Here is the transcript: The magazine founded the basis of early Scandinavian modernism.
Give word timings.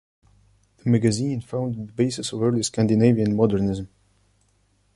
The 0.77 0.89
magazine 0.89 1.41
founded 1.41 1.89
the 1.89 1.93
basis 1.93 2.33
of 2.33 2.41
early 2.41 2.63
Scandinavian 2.63 3.35
modernism. 3.35 3.87